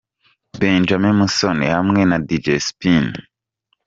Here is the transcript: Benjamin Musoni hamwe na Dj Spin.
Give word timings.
Benjamin 0.59 1.13
Musoni 1.19 1.65
hamwe 1.75 2.01
na 2.09 2.17
Dj 2.27 2.47
Spin. 2.67 3.05